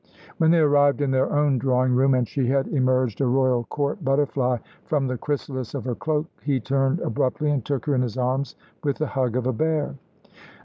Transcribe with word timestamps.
When 0.39 0.49
they 0.49 0.57
arrived 0.57 0.99
in 0.99 1.11
their 1.11 1.31
own 1.31 1.59
drawing 1.59 1.93
room, 1.93 2.15
and 2.15 2.27
she 2.27 2.47
had 2.47 2.65
emerged 2.69 3.21
a 3.21 3.27
royal 3.27 3.65
court 3.65 4.03
butterfly 4.03 4.57
from 4.87 5.05
the 5.05 5.15
chrysalis 5.15 5.75
of 5.75 5.85
her 5.85 5.93
cloak, 5.93 6.25
he 6.41 6.59
turned 6.59 6.99
abruptly 7.01 7.51
and 7.51 7.63
took 7.63 7.85
her 7.85 7.93
in 7.93 8.01
his 8.01 8.17
arms 8.17 8.55
with 8.83 8.97
the 8.97 9.05
hug 9.05 9.35
of 9.35 9.45
a 9.45 9.53
bear. 9.53 9.93